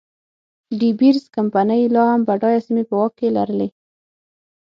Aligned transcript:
ډي 0.79 0.89
بیرز 0.99 1.25
کمپنۍ 1.35 1.83
لا 1.95 2.03
هم 2.11 2.21
بډایه 2.27 2.61
سیمې 2.67 2.83
په 2.89 2.93
واک 2.99 3.11
کې 3.19 3.27
لرلې. 3.37 3.67